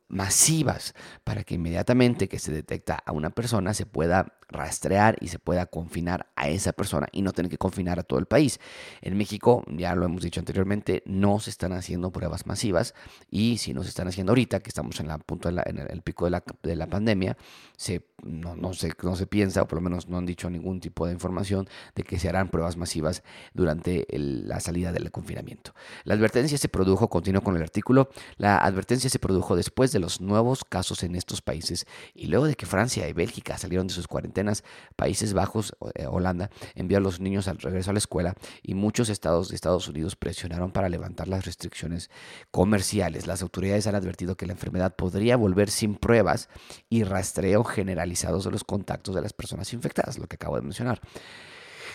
masivas 0.08 0.94
para 1.24 1.44
que 1.44 1.54
inmediatamente 1.54 2.28
que 2.28 2.38
se 2.38 2.52
detecta 2.52 3.02
a 3.06 3.12
una 3.12 3.30
persona 3.30 3.72
se 3.72 3.86
pueda 3.86 4.34
rastrear 4.48 5.16
y 5.20 5.28
se 5.28 5.38
pueda 5.38 5.64
confinar 5.64 6.30
a 6.36 6.50
esa 6.50 6.74
persona 6.74 7.08
y 7.10 7.22
no 7.22 7.32
tener 7.32 7.50
que 7.50 7.56
confinar 7.56 7.98
a 7.98 8.02
todo 8.02 8.18
el 8.18 8.26
país. 8.26 8.60
En 9.00 9.16
México, 9.16 9.64
ya 9.68 9.94
lo 9.94 10.04
hemos 10.04 10.22
dicho 10.22 10.40
anteriormente, 10.40 11.02
no 11.06 11.40
se 11.40 11.48
están 11.48 11.72
haciendo 11.72 12.10
pruebas 12.10 12.46
masivas 12.46 12.94
y 13.30 13.56
si 13.56 13.72
no 13.72 13.82
se 13.82 13.88
están 13.88 14.08
haciendo 14.08 14.32
ahorita, 14.32 14.60
que 14.60 14.68
estamos 14.68 15.00
en, 15.00 15.08
la, 15.08 15.16
punto 15.16 15.50
de 15.50 15.62
en 15.64 15.78
el 15.78 16.02
pico 16.02 16.26
de 16.26 16.32
la, 16.32 16.44
de 16.62 16.76
la 16.76 16.86
pandemia, 16.86 17.38
se, 17.78 18.04
no, 18.22 18.54
no, 18.54 18.74
se, 18.74 18.92
no 19.02 19.16
se 19.16 19.26
piensa, 19.26 19.62
o 19.62 19.68
por 19.68 19.78
lo 19.78 19.82
menos 19.82 20.08
no 20.08 20.18
han 20.18 20.26
dicho 20.26 20.50
ningún 20.50 20.80
tipo 20.80 21.06
de 21.06 21.14
información 21.14 21.66
de 21.94 22.02
que 22.02 22.18
se 22.18 22.28
harán 22.28 22.48
pruebas 22.48 22.76
masivas 22.76 23.22
durante 23.54 24.06
la 24.10 24.60
salida 24.60 24.92
del 24.92 25.10
confinamiento. 25.10 25.72
La 26.04 26.14
advertencia 26.14 26.58
se 26.58 26.68
produjo, 26.68 27.08
continúo 27.08 27.42
con 27.42 27.56
el 27.56 27.62
artículo, 27.62 28.08
la 28.36 28.58
advertencia 28.58 29.10
se 29.10 29.18
produjo 29.18 29.56
después 29.56 29.92
de 29.92 29.98
los 29.98 30.20
nuevos 30.20 30.64
casos 30.64 31.02
en 31.02 31.14
estos 31.14 31.42
países 31.42 31.86
y 32.14 32.26
luego 32.26 32.46
de 32.46 32.54
que 32.54 32.66
Francia 32.66 33.08
y 33.08 33.12
Bélgica 33.12 33.58
salieron 33.58 33.86
de 33.86 33.94
sus 33.94 34.06
cuarentenas, 34.08 34.64
Países 34.96 35.32
Bajos, 35.32 35.74
eh, 35.94 36.06
Holanda, 36.06 36.50
envió 36.74 36.98
a 36.98 37.00
los 37.00 37.20
niños 37.20 37.48
al 37.48 37.58
regreso 37.58 37.90
a 37.90 37.92
la 37.94 37.98
escuela 37.98 38.34
y 38.62 38.74
muchos 38.74 39.08
estados 39.08 39.48
de 39.48 39.56
Estados 39.56 39.88
Unidos 39.88 40.16
presionaron 40.16 40.72
para 40.72 40.88
levantar 40.88 41.28
las 41.28 41.44
restricciones 41.44 42.10
comerciales. 42.50 43.26
Las 43.26 43.42
autoridades 43.42 43.86
han 43.86 43.94
advertido 43.94 44.36
que 44.36 44.46
la 44.46 44.52
enfermedad 44.52 44.94
podría 44.96 45.36
volver 45.36 45.70
sin 45.70 45.94
pruebas 45.94 46.48
y 46.88 47.04
rastreo 47.04 47.64
generalizados 47.64 48.44
de 48.44 48.50
los 48.50 48.64
contactos 48.64 49.14
de 49.14 49.22
las 49.22 49.32
personas 49.32 49.72
infectadas, 49.72 50.18
lo 50.18 50.26
que 50.26 50.36
acabo 50.36 50.56
de 50.56 50.62
mencionar. 50.62 51.00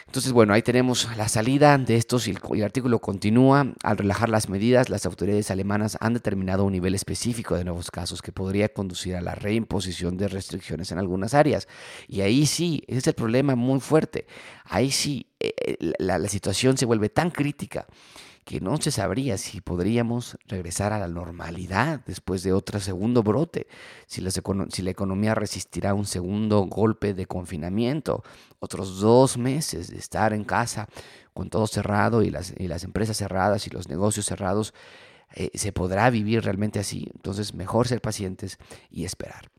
Entonces, 0.08 0.32
bueno, 0.32 0.54
ahí 0.54 0.62
tenemos 0.62 1.08
la 1.18 1.28
salida 1.28 1.78
de 1.78 1.98
estos 1.98 2.28
y 2.28 2.32
el, 2.32 2.64
artículo 2.64 3.00
continúa. 3.00 3.74
Al 3.84 3.98
relajar 3.98 4.30
las 4.30 4.48
medidas, 4.48 4.90
las 4.90 5.06
autoridades 5.06 5.52
alemanas 5.52 5.98
han 6.00 6.14
determinado 6.14 6.64
un 6.64 6.72
nivel 6.72 6.96
específico 6.96 7.56
de 7.56 7.66
nuevos 7.66 7.92
casos 7.92 8.22
que 8.22 8.32
podría 8.32 8.70
conducir 8.70 9.18
a 9.18 9.22
la 9.22 9.36
reimposición 9.36 10.16
de 10.18 10.30
restricciones 10.30 10.92
en 10.94 10.98
algunas 10.98 11.34
áreas. 11.34 11.68
Y 12.08 12.22
ahí 12.22 12.46
sí, 12.46 12.84
ese 12.88 13.00
es 13.00 13.08
el 13.08 13.16
problema 13.16 13.56
muy 13.56 13.82
fuerte. 13.82 14.28
Ahí 14.64 14.92
sí, 14.92 15.28
eh, 15.42 15.54
eh, 15.58 15.94
la 16.00 16.20
situación 16.30 16.78
se 16.78 16.86
vuelve 16.86 17.10
tan 17.10 17.30
crítica 17.30 17.86
que 18.48 18.62
no 18.62 18.78
se 18.78 18.92
sabría 18.92 19.38
si 19.38 19.60
podríamos 19.60 20.38
regresar 20.48 20.94
a 20.94 21.00
la 21.00 21.10
normalidad 21.10 22.00
después 22.06 22.44
de 22.44 22.54
otro 22.54 22.80
segundo 22.80 23.22
brote, 23.22 23.68
si, 24.06 24.26
si 24.70 24.82
la 24.84 24.90
economía 24.90 25.36
resistirá 25.36 25.94
un 25.94 26.06
segundo 26.06 26.62
golpe 26.62 27.14
de 27.14 27.26
confinamiento, 27.26 28.24
otros 28.60 29.02
dos 29.02 29.38
meses 29.38 29.90
de 29.92 29.98
estar 29.98 30.32
en 30.32 30.46
casa 30.46 30.88
con 31.34 31.50
todo 31.50 31.68
cerrado 31.68 32.24
y 32.24 32.30
las, 32.30 32.54
las 32.58 32.86
empresas 32.86 33.18
cerradas 33.18 33.68
y 33.68 33.70
los 33.70 33.90
negocios 33.90 34.26
cerrados, 34.26 34.74
eh, 35.36 35.52
¿se 35.54 35.74
podrá 35.74 36.10
vivir 36.10 36.42
realmente 36.46 36.80
así? 36.80 37.06
Entonces, 37.16 37.54
mejor 37.54 37.90
ser 37.90 38.00
pacientes 38.00 38.60
y 38.90 39.04
esperar. 39.04 39.52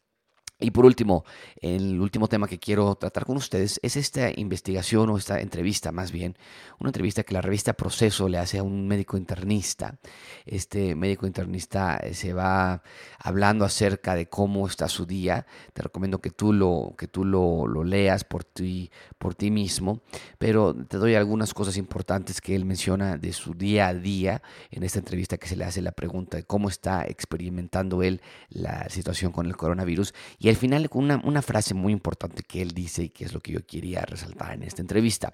Y 0.61 0.73
por 0.73 0.85
último, 0.85 1.25
el 1.61 2.01
último 2.01 2.27
tema 2.27 2.49
que 2.49 2.59
quiero 2.59 2.97
tratar 2.97 3.25
con 3.25 3.37
ustedes 3.37 3.79
es 3.81 3.97
esta 3.97 4.33
investigación 4.35 5.09
o 5.09 5.17
esta 5.17 5.41
entrevista 5.41 5.93
más 5.93 6.11
bien, 6.11 6.37
una 6.81 6.89
entrevista 6.89 7.23
que 7.23 7.33
la 7.33 7.41
revista 7.41 7.75
Proceso 7.75 8.29
le 8.29 8.39
hace 8.39 8.59
a 8.59 8.65
un 8.65 8.89
médico 8.89 9.17
internista. 9.17 9.99
Este 10.47 10.97
médico 10.97 11.29
internista 11.29 11.99
eh, 11.99 12.13
se 12.13 12.33
va 12.33 12.83
hablando 13.21 13.65
acerca 13.65 14.17
de 14.17 14.29
cómo 14.29 14.67
está 14.67 14.89
su 14.89 15.07
día. 15.07 15.47
Te 15.75 15.83
recomiendo 15.83 16.21
que 16.21 16.31
tú 16.31 16.53
lo, 16.53 16.93
que 16.99 17.07
tú 17.07 17.25
lo, 17.25 17.69
lo 17.69 17.85
leas 17.85 18.25
por 18.25 18.43
ti, 18.43 18.91
por 19.17 19.37
ti 19.37 19.53
mismo, 19.53 20.03
pero 20.39 20.75
te 20.75 20.97
doy 20.97 21.15
algunas 21.15 21.55
cosas 21.55 21.77
importantes 21.77 22.41
que 22.41 22.57
él 22.57 22.65
menciona 22.65 23.17
de 23.17 23.33
su 23.33 23.55
día 23.55 23.87
a 23.87 23.95
día 23.95 24.43
en 24.73 24.83
esta 24.83 24.99
entrevista 24.99 25.37
que 25.37 25.47
se 25.47 25.55
le 25.55 25.65
hace 25.65 25.83
la 25.83 25.93
pregunta 25.93 26.37
de 26.37 26.43
cómo 26.43 26.69
está 26.69 27.05
experimentando 27.05 28.03
él 28.03 28.21
la 28.49 28.89
situación 28.89 29.31
con 29.31 29.47
el 29.47 29.57
coronavirus. 29.57 30.15
Al 30.49 30.57
final, 30.57 30.89
una, 30.93 31.21
una 31.25 31.43
frase 31.43 31.75
muy 31.75 31.93
importante 31.93 32.43
que 32.43 32.63
él 32.63 32.73
dice 32.73 33.05
y 33.05 33.09
que 33.09 33.25
es 33.25 33.33
lo 33.33 33.41
que 33.41 33.53
yo 33.53 33.67
quería 33.67 34.03
resaltar 34.03 34.53
en 34.53 34.63
esta 34.63 34.83
entrevista. 34.83 35.33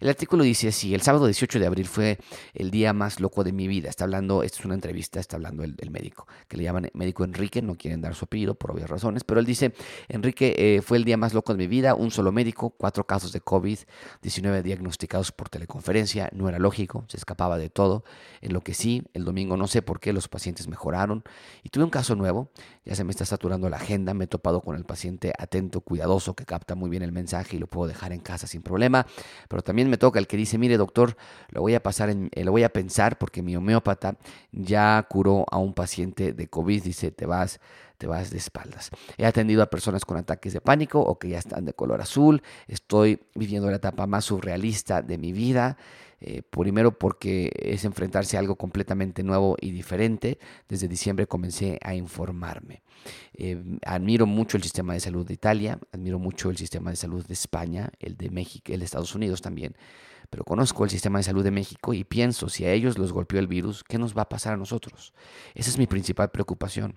El 0.00 0.08
artículo 0.08 0.44
dice 0.44 0.68
así, 0.68 0.94
el 0.94 1.02
sábado 1.02 1.26
18 1.26 1.58
de 1.58 1.66
abril 1.66 1.86
fue 1.86 2.18
el 2.54 2.70
día 2.70 2.92
más 2.92 3.20
loco 3.20 3.44
de 3.44 3.52
mi 3.52 3.68
vida. 3.68 3.88
Está 3.88 4.04
hablando, 4.04 4.42
esto 4.42 4.58
es 4.60 4.64
una 4.64 4.74
entrevista, 4.74 5.20
está 5.20 5.36
hablando 5.36 5.64
el, 5.64 5.90
médico, 5.90 6.26
que 6.48 6.56
le 6.56 6.64
llaman 6.64 6.90
médico 6.94 7.24
Enrique, 7.24 7.62
no 7.62 7.76
quieren 7.76 8.00
dar 8.00 8.14
su 8.14 8.24
apellido 8.24 8.54
por 8.54 8.72
obvias 8.72 8.90
razones, 8.90 9.24
pero 9.24 9.40
él 9.40 9.46
dice, 9.46 9.74
Enrique, 10.08 10.54
eh, 10.56 10.82
fue 10.82 10.98
el 10.98 11.04
día 11.04 11.16
más 11.16 11.34
loco 11.34 11.52
de 11.52 11.58
mi 11.58 11.66
vida, 11.66 11.94
un 11.94 12.10
solo 12.10 12.32
médico, 12.32 12.70
cuatro 12.70 13.06
casos 13.06 13.32
de 13.32 13.40
COVID, 13.40 13.78
19 14.22 14.62
diagnosticados 14.62 15.32
por 15.32 15.48
teleconferencia, 15.48 16.30
no 16.32 16.48
era 16.48 16.58
lógico, 16.58 17.04
se 17.08 17.16
escapaba 17.16 17.58
de 17.58 17.70
todo. 17.70 18.04
En 18.40 18.52
lo 18.52 18.60
que 18.60 18.74
sí, 18.74 19.02
el 19.14 19.24
domingo 19.24 19.56
no 19.56 19.66
sé 19.66 19.82
por 19.82 20.00
qué 20.00 20.12
los 20.12 20.28
pacientes 20.28 20.68
mejoraron 20.68 21.24
y 21.62 21.68
tuve 21.68 21.84
un 21.84 21.90
caso 21.90 22.14
nuevo, 22.14 22.50
ya 22.84 22.94
se 22.94 23.04
me 23.04 23.10
está 23.10 23.24
saturando 23.24 23.68
la 23.68 23.76
agenda, 23.76 24.14
me 24.14 24.24
he 24.24 24.28
topado 24.28 24.53
con 24.60 24.76
el 24.76 24.84
paciente 24.84 25.32
atento, 25.38 25.80
cuidadoso, 25.80 26.34
que 26.34 26.44
capta 26.44 26.74
muy 26.74 26.90
bien 26.90 27.02
el 27.02 27.12
mensaje 27.12 27.56
y 27.56 27.58
lo 27.58 27.66
puedo 27.66 27.88
dejar 27.88 28.12
en 28.12 28.20
casa 28.20 28.46
sin 28.46 28.62
problema. 28.62 29.06
Pero 29.48 29.62
también 29.62 29.90
me 29.90 29.96
toca 29.96 30.18
el 30.18 30.26
que 30.26 30.36
dice, 30.36 30.58
mire 30.58 30.76
doctor, 30.76 31.16
lo 31.48 31.60
voy 31.60 31.74
a 31.74 31.82
pasar, 31.82 32.10
en, 32.10 32.30
eh, 32.32 32.44
lo 32.44 32.52
voy 32.52 32.62
a 32.62 32.68
pensar 32.70 33.18
porque 33.18 33.42
mi 33.42 33.56
homeópata 33.56 34.16
ya 34.52 35.04
curó 35.08 35.44
a 35.50 35.58
un 35.58 35.74
paciente 35.74 36.32
de 36.32 36.48
COVID, 36.48 36.82
dice, 36.82 37.10
te 37.10 37.26
vas 37.26 37.60
te 37.98 38.06
vas 38.06 38.30
de 38.30 38.38
espaldas. 38.38 38.90
He 39.16 39.24
atendido 39.24 39.62
a 39.62 39.66
personas 39.66 40.04
con 40.04 40.16
ataques 40.16 40.52
de 40.52 40.60
pánico 40.60 41.00
o 41.00 41.18
que 41.18 41.28
ya 41.28 41.38
están 41.38 41.64
de 41.64 41.74
color 41.74 42.00
azul. 42.00 42.42
Estoy 42.66 43.20
viviendo 43.34 43.70
la 43.70 43.76
etapa 43.76 44.06
más 44.06 44.24
surrealista 44.24 45.00
de 45.00 45.16
mi 45.16 45.32
vida. 45.32 45.76
Eh, 46.20 46.42
primero 46.42 46.98
porque 46.98 47.52
es 47.54 47.84
enfrentarse 47.84 48.36
a 48.36 48.40
algo 48.40 48.56
completamente 48.56 49.22
nuevo 49.22 49.56
y 49.60 49.70
diferente. 49.70 50.38
Desde 50.68 50.88
diciembre 50.88 51.26
comencé 51.26 51.78
a 51.82 51.94
informarme. 51.94 52.82
Eh, 53.34 53.62
admiro 53.84 54.26
mucho 54.26 54.56
el 54.56 54.62
sistema 54.62 54.94
de 54.94 55.00
salud 55.00 55.26
de 55.26 55.34
Italia, 55.34 55.78
admiro 55.92 56.18
mucho 56.18 56.50
el 56.50 56.56
sistema 56.56 56.90
de 56.90 56.96
salud 56.96 57.26
de 57.26 57.34
España, 57.34 57.90
el 57.98 58.16
de 58.16 58.30
México, 58.30 58.72
el 58.72 58.80
de 58.80 58.84
Estados 58.84 59.14
Unidos 59.14 59.42
también. 59.42 59.76
Pero 60.30 60.44
conozco 60.44 60.84
el 60.84 60.90
sistema 60.90 61.18
de 61.18 61.24
salud 61.24 61.44
de 61.44 61.50
México 61.50 61.94
y 61.94 62.04
pienso, 62.04 62.48
si 62.48 62.64
a 62.64 62.72
ellos 62.72 62.98
los 62.98 63.12
golpeó 63.12 63.38
el 63.38 63.46
virus, 63.46 63.84
¿qué 63.84 63.98
nos 63.98 64.16
va 64.16 64.22
a 64.22 64.28
pasar 64.28 64.54
a 64.54 64.56
nosotros? 64.56 65.12
Esa 65.54 65.70
es 65.70 65.78
mi 65.78 65.86
principal 65.86 66.30
preocupación 66.30 66.96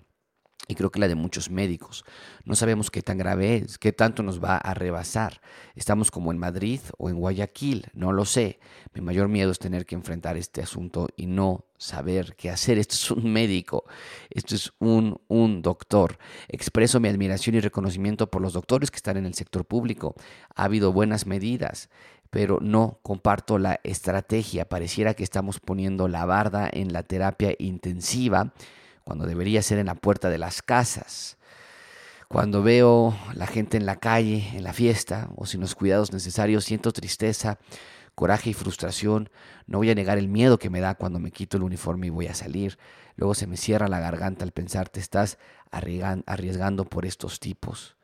y 0.68 0.74
creo 0.74 0.90
que 0.90 1.00
la 1.00 1.08
de 1.08 1.14
muchos 1.14 1.50
médicos. 1.50 2.04
No 2.44 2.54
sabemos 2.54 2.90
qué 2.90 3.00
tan 3.00 3.16
grave 3.16 3.56
es, 3.56 3.78
qué 3.78 3.92
tanto 3.92 4.22
nos 4.22 4.44
va 4.44 4.58
a 4.58 4.74
rebasar. 4.74 5.40
Estamos 5.74 6.10
como 6.10 6.30
en 6.30 6.38
Madrid 6.38 6.80
o 6.98 7.08
en 7.08 7.16
Guayaquil, 7.16 7.86
no 7.94 8.12
lo 8.12 8.26
sé. 8.26 8.60
Mi 8.92 9.00
mayor 9.00 9.28
miedo 9.28 9.50
es 9.50 9.58
tener 9.58 9.86
que 9.86 9.94
enfrentar 9.94 10.36
este 10.36 10.60
asunto 10.60 11.08
y 11.16 11.26
no 11.26 11.64
saber 11.78 12.36
qué 12.36 12.50
hacer. 12.50 12.78
Esto 12.78 12.94
es 12.94 13.10
un 13.10 13.32
médico, 13.32 13.84
esto 14.28 14.54
es 14.54 14.72
un, 14.78 15.18
un 15.28 15.62
doctor. 15.62 16.18
Expreso 16.48 17.00
mi 17.00 17.08
admiración 17.08 17.56
y 17.56 17.60
reconocimiento 17.60 18.30
por 18.30 18.42
los 18.42 18.52
doctores 18.52 18.90
que 18.90 18.96
están 18.96 19.16
en 19.16 19.24
el 19.24 19.34
sector 19.34 19.64
público. 19.64 20.14
Ha 20.54 20.64
habido 20.64 20.92
buenas 20.92 21.26
medidas, 21.26 21.88
pero 22.28 22.58
no 22.60 23.00
comparto 23.02 23.56
la 23.56 23.80
estrategia. 23.84 24.68
Pareciera 24.68 25.14
que 25.14 25.24
estamos 25.24 25.60
poniendo 25.60 26.08
la 26.08 26.26
barda 26.26 26.68
en 26.70 26.92
la 26.92 27.04
terapia 27.04 27.54
intensiva 27.58 28.52
cuando 29.08 29.24
debería 29.24 29.62
ser 29.62 29.78
en 29.78 29.86
la 29.86 29.94
puerta 29.94 30.28
de 30.28 30.36
las 30.36 30.60
casas. 30.60 31.38
Cuando 32.28 32.62
veo 32.62 33.16
la 33.32 33.46
gente 33.46 33.78
en 33.78 33.86
la 33.86 33.96
calle, 33.96 34.50
en 34.52 34.64
la 34.64 34.74
fiesta 34.74 35.30
o 35.34 35.46
sin 35.46 35.62
los 35.62 35.74
cuidados 35.74 36.12
necesarios, 36.12 36.66
siento 36.66 36.92
tristeza, 36.92 37.58
coraje 38.14 38.50
y 38.50 38.52
frustración. 38.52 39.30
No 39.66 39.78
voy 39.78 39.88
a 39.88 39.94
negar 39.94 40.18
el 40.18 40.28
miedo 40.28 40.58
que 40.58 40.68
me 40.68 40.80
da 40.80 40.94
cuando 40.94 41.20
me 41.20 41.30
quito 41.30 41.56
el 41.56 41.62
uniforme 41.62 42.08
y 42.08 42.10
voy 42.10 42.26
a 42.26 42.34
salir. 42.34 42.78
Luego 43.16 43.32
se 43.32 43.46
me 43.46 43.56
cierra 43.56 43.88
la 43.88 43.98
garganta 43.98 44.44
al 44.44 44.52
pensar, 44.52 44.90
te 44.90 45.00
estás 45.00 45.38
arriesgando 45.70 46.84
por 46.84 47.06
estos 47.06 47.40
tipos 47.40 47.97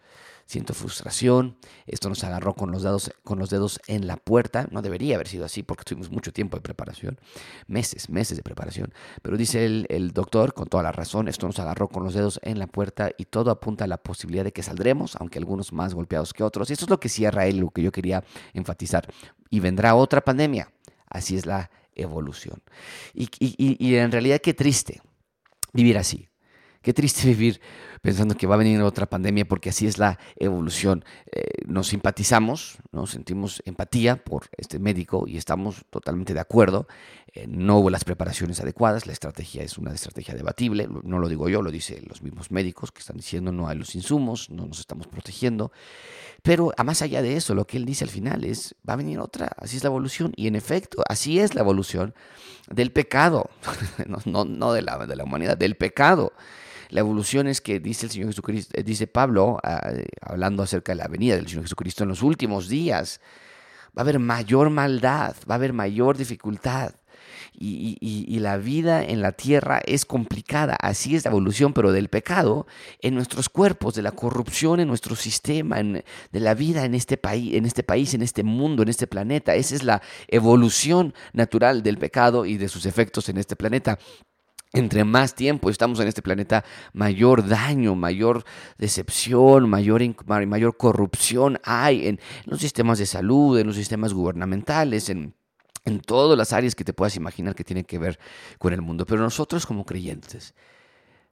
siento 0.46 0.74
frustración, 0.74 1.56
esto 1.86 2.08
nos 2.08 2.22
agarró 2.24 2.54
con 2.54 2.70
los, 2.70 2.82
dedos, 2.82 3.12
con 3.22 3.38
los 3.38 3.50
dedos 3.50 3.80
en 3.86 4.06
la 4.06 4.16
puerta, 4.16 4.66
no 4.70 4.82
debería 4.82 5.14
haber 5.14 5.28
sido 5.28 5.44
así 5.44 5.62
porque 5.62 5.84
tuvimos 5.84 6.10
mucho 6.10 6.32
tiempo 6.32 6.56
de 6.56 6.62
preparación, 6.62 7.18
meses, 7.66 8.10
meses 8.10 8.36
de 8.36 8.42
preparación, 8.42 8.92
pero 9.22 9.36
dice 9.36 9.64
el, 9.64 10.12
doctor 10.12 10.54
con 10.54 10.68
toda 10.68 10.82
la 10.82 10.92
razón, 10.92 11.28
esto 11.28 11.46
nos 11.46 11.58
agarró 11.58 11.88
con 11.88 12.04
los 12.04 12.14
dedos 12.14 12.38
en 12.42 12.58
la 12.58 12.66
puerta 12.66 13.10
y 13.16 13.24
todo 13.24 13.50
apunta 13.50 13.84
a 13.84 13.88
la 13.88 13.98
posibilidad 13.98 14.44
de 14.44 14.52
que 14.52 14.62
saldremos, 14.62 15.16
aunque 15.16 15.38
algunos 15.38 15.72
más 15.72 15.94
golpeados 15.94 16.32
que 16.32 16.44
otros, 16.44 16.70
y 16.70 16.74
esto 16.74 16.84
es 16.84 16.90
lo 16.90 17.00
que 17.00 17.08
cierra 17.08 17.46
él, 17.46 17.58
lo 17.58 17.70
que 17.70 17.82
yo 17.82 17.90
quería 17.90 18.22
enfatizar, 18.52 19.08
y 19.50 19.60
vendrá 19.60 19.94
otra 19.94 20.20
pandemia, 20.20 20.70
así 21.06 21.36
es 21.36 21.46
la 21.46 21.70
evolución. 21.94 22.62
Y 23.14 23.94
en 23.94 24.12
realidad 24.12 24.40
qué 24.40 24.54
triste 24.54 25.00
vivir 25.74 25.98
así, 25.98 26.28
qué 26.80 26.94
triste 26.94 27.26
vivir 27.34 27.60
pensando 28.04 28.36
que 28.36 28.46
va 28.46 28.56
a 28.56 28.58
venir 28.58 28.82
otra 28.82 29.06
pandemia 29.06 29.46
porque 29.46 29.70
así 29.70 29.86
es 29.86 29.96
la 29.96 30.18
evolución. 30.36 31.06
Eh, 31.32 31.64
nos 31.66 31.86
simpatizamos, 31.88 32.76
nos 32.92 33.12
sentimos 33.12 33.62
empatía 33.64 34.22
por 34.22 34.50
este 34.58 34.78
médico 34.78 35.24
y 35.26 35.38
estamos 35.38 35.86
totalmente 35.88 36.34
de 36.34 36.40
acuerdo. 36.40 36.86
Eh, 37.32 37.46
no 37.48 37.78
hubo 37.78 37.88
las 37.88 38.04
preparaciones 38.04 38.60
adecuadas, 38.60 39.06
la 39.06 39.14
estrategia 39.14 39.62
es 39.62 39.78
una 39.78 39.94
estrategia 39.94 40.34
debatible, 40.34 40.86
no 41.02 41.18
lo 41.18 41.28
digo 41.28 41.48
yo, 41.48 41.62
lo 41.62 41.70
dicen 41.70 42.04
los 42.06 42.20
mismos 42.20 42.50
médicos 42.50 42.92
que 42.92 43.00
están 43.00 43.16
diciendo 43.16 43.52
no 43.52 43.68
hay 43.68 43.78
los 43.78 43.94
insumos, 43.94 44.50
no 44.50 44.66
nos 44.66 44.80
estamos 44.80 45.06
protegiendo. 45.06 45.72
Pero 46.42 46.74
a 46.76 46.84
más 46.84 47.00
allá 47.00 47.22
de 47.22 47.36
eso, 47.36 47.54
lo 47.54 47.66
que 47.66 47.78
él 47.78 47.86
dice 47.86 48.04
al 48.04 48.10
final 48.10 48.44
es, 48.44 48.74
va 48.86 48.92
a 48.92 48.96
venir 48.96 49.18
otra, 49.18 49.50
así 49.56 49.78
es 49.78 49.82
la 49.82 49.88
evolución. 49.88 50.34
Y 50.36 50.46
en 50.46 50.56
efecto, 50.56 51.02
así 51.08 51.40
es 51.40 51.54
la 51.54 51.62
evolución 51.62 52.14
del 52.68 52.92
pecado, 52.92 53.48
no, 54.26 54.44
no, 54.44 54.72
de, 54.74 54.82
la, 54.82 55.06
de 55.06 55.16
la 55.16 55.24
humanidad, 55.24 55.56
del 55.56 55.76
pecado. 55.76 56.34
La 56.90 57.00
evolución 57.00 57.46
es 57.46 57.60
que 57.60 57.80
dice 57.80 58.06
el 58.06 58.12
Señor 58.12 58.28
Jesucristo, 58.28 58.78
eh, 58.78 58.82
dice 58.82 59.06
Pablo, 59.06 59.58
ah, 59.62 59.92
hablando 60.20 60.62
acerca 60.62 60.92
de 60.92 60.96
la 60.96 61.08
venida 61.08 61.36
del 61.36 61.48
Señor 61.48 61.64
Jesucristo 61.64 62.04
en 62.04 62.10
los 62.10 62.22
últimos 62.22 62.68
días, 62.68 63.20
va 63.96 64.00
a 64.00 64.02
haber 64.02 64.18
mayor 64.18 64.70
maldad, 64.70 65.36
va 65.48 65.54
a 65.54 65.56
haber 65.56 65.72
mayor 65.72 66.16
dificultad. 66.16 66.94
Y, 67.56 68.38
la 68.40 68.56
vida 68.56 69.04
en 69.04 69.22
la 69.22 69.32
tierra 69.32 69.80
es 69.86 70.04
complicada. 70.04 70.76
Así 70.80 71.14
es 71.14 71.24
la 71.24 71.30
evolución, 71.30 71.72
pero 71.72 71.92
del 71.92 72.08
pecado 72.08 72.66
en 73.00 73.14
nuestros 73.14 73.48
cuerpos, 73.48 73.94
de 73.94 74.02
la 74.02 74.10
corrupción 74.10 74.80
en 74.80 74.88
nuestro 74.88 75.14
sistema, 75.14 75.76
de 75.76 76.40
la 76.40 76.54
vida 76.54 76.84
en 76.84 76.94
este 76.94 77.16
país, 77.16 77.54
en 77.54 77.64
este 77.64 77.84
país, 77.84 78.12
en 78.12 78.22
este 78.22 78.42
mundo, 78.42 78.82
en 78.82 78.88
este 78.88 79.06
planeta. 79.06 79.54
Esa 79.54 79.76
es 79.76 79.84
la 79.84 80.02
evolución 80.28 81.14
natural 81.32 81.82
del 81.82 81.96
pecado 81.96 82.44
y 82.44 82.56
de 82.56 82.68
sus 82.68 82.86
efectos 82.86 83.28
en 83.28 83.38
este 83.38 83.56
planeta 83.56 83.98
entre 84.74 85.04
más 85.04 85.34
tiempo 85.34 85.70
estamos 85.70 86.00
en 86.00 86.08
este 86.08 86.20
planeta, 86.20 86.64
mayor 86.92 87.46
daño, 87.46 87.94
mayor 87.94 88.44
decepción, 88.76 89.70
mayor, 89.70 90.02
mayor 90.46 90.76
corrupción 90.76 91.60
hay 91.62 92.08
en 92.08 92.20
los 92.44 92.60
sistemas 92.60 92.98
de 92.98 93.06
salud, 93.06 93.58
en 93.58 93.68
los 93.68 93.76
sistemas 93.76 94.12
gubernamentales, 94.12 95.08
en, 95.08 95.34
en 95.84 96.00
todas 96.00 96.36
las 96.36 96.52
áreas 96.52 96.74
que 96.74 96.84
te 96.84 96.92
puedas 96.92 97.14
imaginar 97.14 97.54
que 97.54 97.62
tienen 97.62 97.84
que 97.84 97.98
ver 97.98 98.18
con 98.58 98.72
el 98.72 98.82
mundo. 98.82 99.06
Pero 99.06 99.22
nosotros 99.22 99.64
como 99.64 99.86
creyentes 99.86 100.54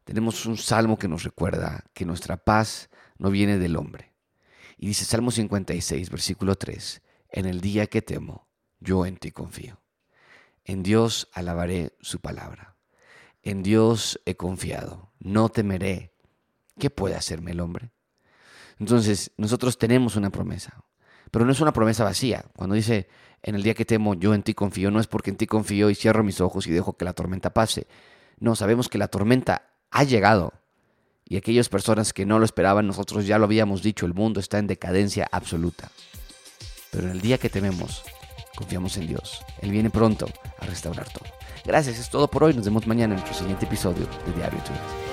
tenemos 0.05 0.47
un 0.47 0.57
salmo 0.57 0.97
que 0.97 1.09
nos 1.09 1.25
recuerda 1.25 1.85
que 1.93 2.07
nuestra 2.07 2.37
paz 2.37 2.91
no 3.19 3.31
viene 3.31 3.59
del 3.59 3.77
hombre. 3.77 4.13
Y 4.79 4.87
dice 4.87 5.05
Salmo 5.05 5.33
56, 5.33 6.11
versículo 6.11 6.55
3, 6.55 7.03
en 7.31 7.47
el 7.47 7.61
día 7.61 7.89
que 7.89 8.03
temo, 8.03 8.49
yo 8.79 9.05
en 9.05 9.17
ti 9.17 9.33
confío. 9.33 9.81
En 10.65 10.85
Dios 10.85 11.29
alabaré 11.33 11.97
su 12.01 12.21
palabra. 12.21 12.72
En 13.43 13.63
Dios 13.63 14.21
he 14.25 14.37
confiado, 14.37 15.13
no 15.19 15.49
temeré. 15.49 16.13
¿Qué 16.79 16.91
puede 16.91 17.17
hacerme 17.17 17.51
el 17.51 17.61
hombre? 17.61 17.91
Entonces, 18.79 19.33
nosotros 19.37 19.79
tenemos 19.79 20.17
una 20.17 20.31
promesa, 20.31 20.85
pero 21.31 21.45
no 21.45 21.53
es 21.53 21.61
una 21.61 21.73
promesa 21.73 22.05
vacía. 22.05 22.45
Cuando 22.57 22.77
dice, 22.77 23.09
en 23.43 23.57
el 23.57 23.63
día 23.65 23.75
que 23.75 23.85
temo, 23.85 24.15
yo 24.15 24.35
en 24.35 24.43
ti 24.43 24.55
confío, 24.55 24.91
no 24.91 25.01
es 25.01 25.09
porque 25.09 25.31
en 25.31 25.37
ti 25.37 25.47
confío 25.47 25.91
y 25.91 25.95
cierro 25.95 26.23
mis 26.23 26.41
ojos 26.41 26.67
y 26.67 26.71
dejo 26.71 26.97
que 26.97 27.05
la 27.05 27.13
tormenta 27.13 27.51
pase. 27.51 27.89
No, 28.39 28.55
sabemos 28.55 28.89
que 28.89 28.99
la 28.99 29.09
tormenta 29.09 29.71
ha 29.91 30.05
llegado. 30.05 30.53
Y 31.25 31.37
aquellas 31.37 31.69
personas 31.69 32.13
que 32.13 32.27
no 32.27 32.39
lo 32.39 32.45
esperaban, 32.45 32.87
nosotros 32.87 33.27
ya 33.27 33.39
lo 33.39 33.45
habíamos 33.45 33.83
dicho, 33.83 34.07
el 34.07 34.15
mundo 34.15 34.39
está 34.39 34.59
en 34.59 34.67
decadencia 34.69 35.29
absoluta. 35.33 35.91
Pero 36.93 37.07
en 37.07 37.13
el 37.13 37.21
día 37.21 37.39
que 37.39 37.49
tememos, 37.49 38.03
confiamos 38.55 38.97
en 38.99 39.09
Dios. 39.09 39.41
Él 39.61 39.71
viene 39.71 39.91
pronto 39.91 40.27
a 40.59 40.67
restaurar 40.67 41.09
todo. 41.13 41.42
Gracias, 41.65 41.99
es 41.99 42.11
todo 42.11 42.29
por 42.29 42.45
hoy. 42.45 42.55
Nos 42.55 42.65
vemos 42.65 42.87
mañana 42.87 43.15
en 43.15 43.21
nuestro 43.21 43.39
siguiente 43.39 43.67
episodio 43.67 44.07
de 44.27 44.33
Diario 44.33 44.59
Tuyo. 44.61 45.12